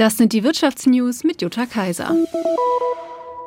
[0.00, 2.16] Das sind die Wirtschaftsnews mit Jutta Kaiser.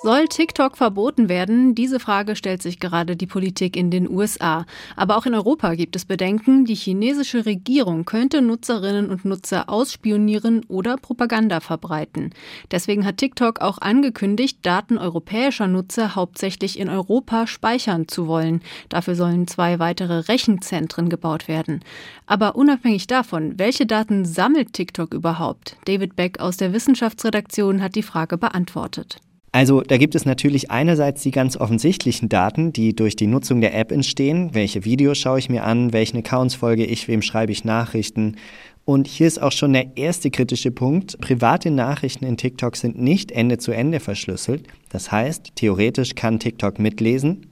[0.00, 1.74] Soll TikTok verboten werden?
[1.74, 4.64] Diese Frage stellt sich gerade die Politik in den USA.
[4.94, 6.64] Aber auch in Europa gibt es Bedenken.
[6.64, 12.30] Die chinesische Regierung könnte Nutzerinnen und Nutzer ausspionieren oder Propaganda verbreiten.
[12.70, 18.62] Deswegen hat TikTok auch angekündigt, Daten europäischer Nutzer hauptsächlich in Europa speichern zu wollen.
[18.88, 21.80] Dafür sollen zwei weitere Rechenzentren gebaut werden.
[22.24, 25.76] Aber unabhängig davon, welche Daten sammelt TikTok überhaupt?
[25.86, 29.18] David Beck aus der Wissenschaftsredaktion hat die Frage beantwortet.
[29.58, 33.76] Also da gibt es natürlich einerseits die ganz offensichtlichen Daten, die durch die Nutzung der
[33.76, 34.50] App entstehen.
[34.52, 38.36] Welche Videos schaue ich mir an, welchen Accounts folge ich, wem schreibe ich Nachrichten.
[38.84, 41.18] Und hier ist auch schon der erste kritische Punkt.
[41.20, 44.62] Private Nachrichten in TikTok sind nicht Ende zu Ende verschlüsselt.
[44.90, 47.48] Das heißt, theoretisch kann TikTok mitlesen.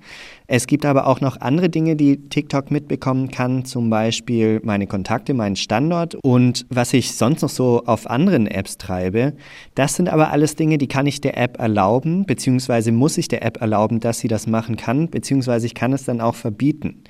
[0.48, 5.34] Es gibt aber auch noch andere Dinge, die TikTok mitbekommen kann, zum Beispiel meine Kontakte,
[5.34, 9.34] meinen Standort und was ich sonst noch so auf anderen Apps treibe.
[9.74, 13.44] Das sind aber alles Dinge, die kann ich der App erlauben, beziehungsweise muss ich der
[13.44, 17.02] App erlauben, dass sie das machen kann, beziehungsweise ich kann es dann auch verbieten.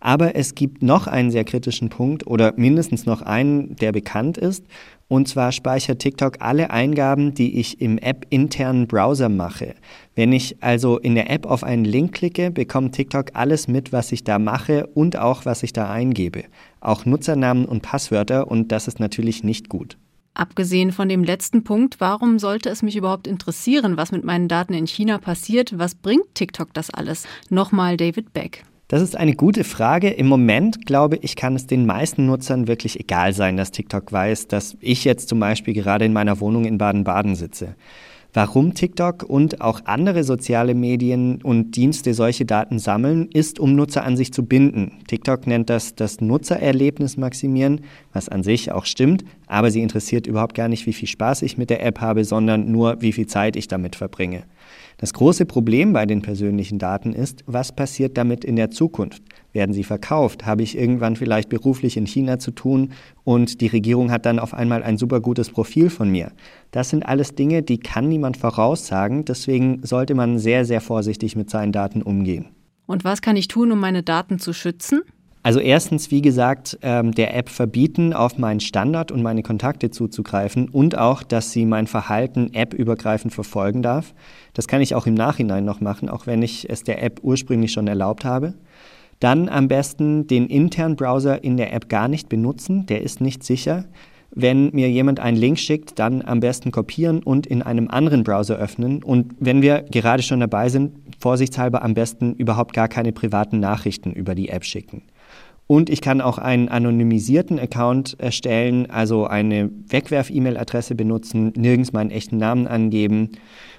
[0.00, 4.66] Aber es gibt noch einen sehr kritischen Punkt oder mindestens noch einen, der bekannt ist.
[5.12, 9.74] Und zwar speichert TikTok alle Eingaben, die ich im App-internen Browser mache.
[10.14, 14.10] Wenn ich also in der App auf einen Link klicke, bekommt TikTok alles mit, was
[14.10, 16.44] ich da mache und auch, was ich da eingebe.
[16.80, 19.98] Auch Nutzernamen und Passwörter und das ist natürlich nicht gut.
[20.32, 24.72] Abgesehen von dem letzten Punkt, warum sollte es mich überhaupt interessieren, was mit meinen Daten
[24.72, 25.78] in China passiert?
[25.78, 27.26] Was bringt TikTok das alles?
[27.50, 28.64] Nochmal David Beck.
[28.92, 30.10] Das ist eine gute Frage.
[30.10, 34.48] Im Moment glaube ich, kann es den meisten Nutzern wirklich egal sein, dass TikTok weiß,
[34.48, 37.74] dass ich jetzt zum Beispiel gerade in meiner Wohnung in Baden-Baden sitze.
[38.34, 44.04] Warum TikTok und auch andere soziale Medien und Dienste solche Daten sammeln, ist, um Nutzer
[44.04, 44.98] an sich zu binden.
[45.08, 47.80] TikTok nennt das das Nutzererlebnis maximieren,
[48.12, 51.56] was an sich auch stimmt, aber sie interessiert überhaupt gar nicht, wie viel Spaß ich
[51.56, 54.42] mit der App habe, sondern nur, wie viel Zeit ich damit verbringe.
[55.02, 59.20] Das große Problem bei den persönlichen Daten ist, was passiert damit in der Zukunft?
[59.52, 60.46] Werden sie verkauft?
[60.46, 62.92] Habe ich irgendwann vielleicht beruflich in China zu tun
[63.24, 66.30] und die Regierung hat dann auf einmal ein super gutes Profil von mir?
[66.70, 69.24] Das sind alles Dinge, die kann niemand voraussagen.
[69.24, 72.50] Deswegen sollte man sehr, sehr vorsichtig mit seinen Daten umgehen.
[72.86, 75.02] Und was kann ich tun, um meine Daten zu schützen?
[75.44, 80.68] Also erstens, wie gesagt, ähm, der App verbieten, auf meinen Standard und meine Kontakte zuzugreifen
[80.68, 84.14] und auch, dass sie mein Verhalten appübergreifend verfolgen darf.
[84.54, 87.72] Das kann ich auch im Nachhinein noch machen, auch wenn ich es der App ursprünglich
[87.72, 88.54] schon erlaubt habe.
[89.18, 93.42] Dann am besten den internen Browser in der App gar nicht benutzen, der ist nicht
[93.42, 93.84] sicher.
[94.34, 98.56] Wenn mir jemand einen Link schickt, dann am besten kopieren und in einem anderen Browser
[98.56, 99.02] öffnen.
[99.02, 104.12] Und wenn wir gerade schon dabei sind, vorsichtshalber am besten überhaupt gar keine privaten Nachrichten
[104.12, 105.02] über die App schicken.
[105.66, 112.36] Und ich kann auch einen anonymisierten Account erstellen, also eine Wegwerf-E-Mail-Adresse benutzen, nirgends meinen echten
[112.36, 113.30] Namen angeben.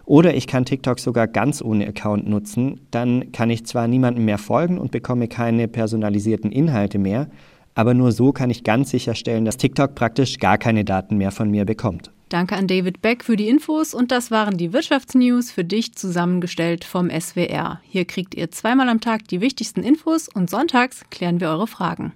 [0.05, 2.81] Oder ich kann TikTok sogar ganz ohne Account nutzen.
[2.91, 7.27] Dann kann ich zwar niemandem mehr folgen und bekomme keine personalisierten Inhalte mehr,
[7.75, 11.49] aber nur so kann ich ganz sicherstellen, dass TikTok praktisch gar keine Daten mehr von
[11.49, 12.11] mir bekommt.
[12.33, 16.83] Danke an David Beck für die Infos und das waren die Wirtschaftsnews für dich zusammengestellt
[16.83, 17.79] vom SWR.
[17.83, 22.11] Hier kriegt ihr zweimal am Tag die wichtigsten Infos und sonntags klären wir eure Fragen.